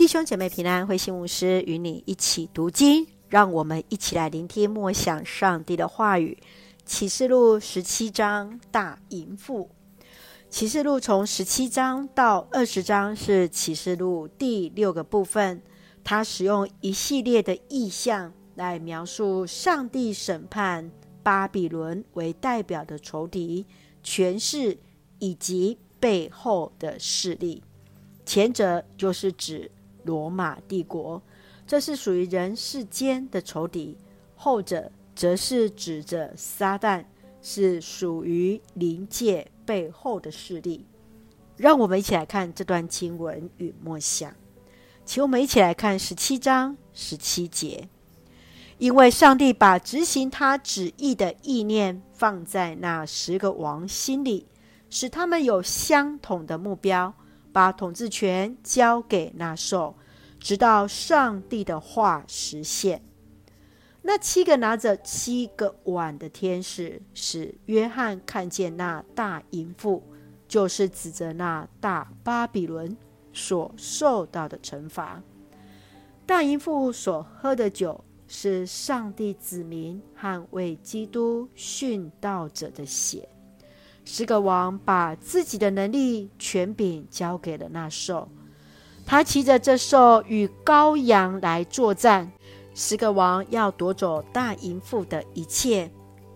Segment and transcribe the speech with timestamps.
[0.00, 6.38] 弟兄姐妹平安，慧馨牧师与你一起读经，让我们一起来聆听默想上帝的话语。
[6.86, 9.68] 启示录十七章大淫妇。
[10.48, 15.60] 启示录从十七章到二十章是启示录第六个部分，
[16.02, 20.90] 它使用一系列的意象来描述上帝审判
[21.22, 23.66] 巴比伦为代表的仇敌、
[24.02, 24.78] 权势
[25.18, 27.62] 以及背后的势力。
[28.24, 29.70] 前者就是指
[30.04, 31.22] 罗马帝国，
[31.66, 33.96] 这是属于人世间的仇敌；
[34.34, 37.04] 后者则是指着撒旦，
[37.42, 40.86] 是属于灵界背后的势力。
[41.56, 44.34] 让我们一起来看这段经文与默想，
[45.04, 47.88] 请我们一起来看十七章十七节。
[48.78, 54.46] 因为上帝把执行他旨意的意念放在那十个王心里，
[54.88, 57.12] 使他们有相同的目标。
[57.52, 59.96] 把统治权交给那兽，
[60.38, 63.02] 直到上帝的话实现。
[64.02, 70.02] 那七个拿着七个碗的天使，使约翰看见那大淫妇，
[70.48, 72.96] 就是指着那大巴比伦
[73.32, 75.22] 所受到的惩罚。
[76.24, 83.28] 大淫妇所喝的酒，是上帝子民和为基督殉道者的血。
[84.04, 88.28] 十个王把自己的能力、权柄交给了那兽，
[89.06, 92.32] 他骑着这兽与羔羊来作战。
[92.74, 95.90] 十个王要夺走大淫妇的一切，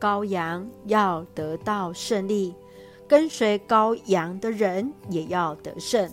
[0.00, 2.54] 羔羊要得到胜利，
[3.06, 6.10] 跟随羔羊的人也要得胜，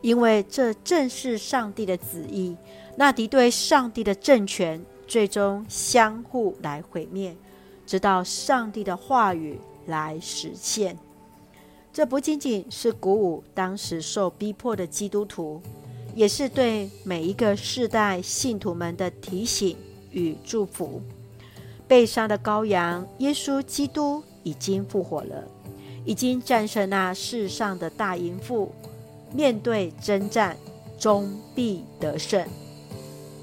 [0.00, 2.56] 因为这正是上帝的旨意。
[2.96, 7.36] 那敌对上帝的政权，最终相互来毁灭，
[7.84, 9.58] 直到上帝的话语。
[9.86, 10.98] 来实现，
[11.92, 15.60] 这不仅仅是鼓舞当时受逼迫的基督徒，
[16.14, 19.76] 也是对每一个世代信徒们的提醒
[20.10, 21.00] 与祝福。
[21.86, 25.44] 被杀的羔羊耶稣基督已经复活了，
[26.04, 28.72] 已经战胜那世上的大淫妇，
[29.32, 30.56] 面对征战，
[30.98, 32.46] 终必得胜。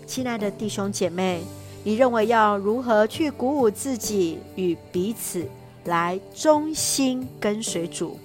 [0.07, 1.41] 亲爱的弟兄姐妹，
[1.83, 5.47] 你认为要如何去鼓舞自己与彼此？
[5.85, 8.19] 来忠心跟随主，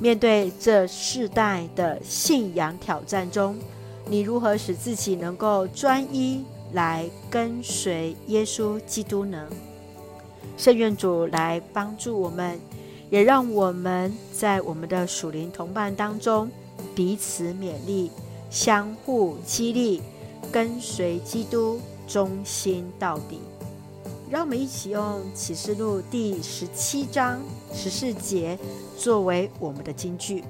[0.00, 3.56] 面对这世代的信仰挑战中，
[4.08, 9.48] 你如何使自己能够专一来跟随耶稣基督呢？
[10.56, 12.58] 圣愿主来帮助我们，
[13.10, 16.50] 也让我们在我们的属灵同伴当中
[16.94, 18.10] 彼此勉励，
[18.50, 20.02] 相互激励，
[20.50, 23.38] 跟随基督，忠心到底。
[24.30, 27.40] 让我们一起用启示录第十七章
[27.72, 28.58] 十四节
[28.96, 30.42] 作为我们的金句。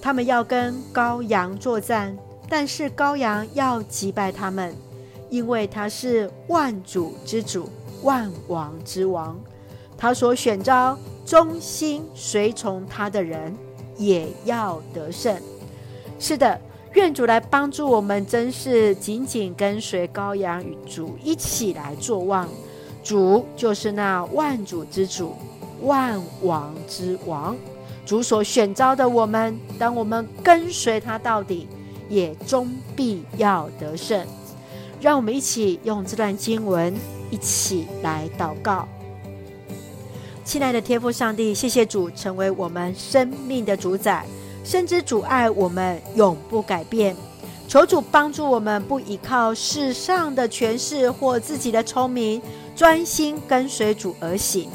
[0.00, 2.16] 他们要跟羔羊作战，
[2.48, 4.74] 但是羔羊要击败他们，
[5.30, 7.68] 因为他是万主之主、
[8.02, 9.38] 万王之王。
[9.96, 13.56] 他所选召忠心随从他的人，
[13.96, 15.36] 也要得胜。
[16.18, 16.60] 是的。
[16.94, 22.48] 愿主来帮助我们，真是紧紧跟随羔羊与主一起来作望。
[23.02, 25.34] 主就是那万主之主、
[25.82, 27.56] 万王之王。
[28.04, 31.68] 主所选召的我们，当我们跟随他到底，
[32.08, 34.26] 也终必要得胜。
[35.00, 36.94] 让我们一起用这段经文
[37.30, 38.86] 一起来祷告。
[40.44, 44.26] 亲爱的天父上帝，谢谢主成为我们生命的主宰。
[44.62, 47.16] 深知阻碍我们永不改变，
[47.66, 52.40] 求主帮助我们不依靠世上的权势或自己的聪明，
[52.76, 54.68] 专心跟随主而行，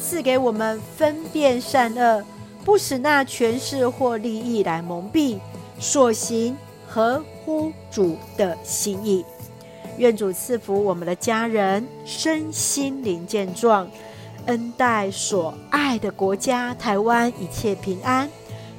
[0.00, 2.24] 赐给我们分辨善恶，
[2.64, 5.38] 不使那权势或利益来蒙蔽，
[5.78, 9.24] 所行合乎主的心意。
[9.96, 13.88] 愿主赐福我们的家人身心灵健壮，
[14.46, 18.28] 恩待所爱的国家台湾一切平安。